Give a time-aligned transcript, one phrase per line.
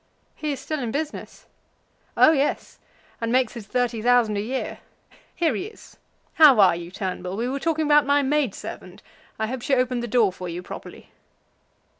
[0.33, 1.45] "He is still in business."
[2.17, 2.79] "Oh yes;
[3.21, 4.79] and makes his thirty thousand a year.
[5.35, 5.97] Here he is.
[6.33, 7.37] How are you, Turnbull?
[7.37, 9.03] We were talking about my maid servant.
[9.37, 11.11] I hope she opened the door for you properly."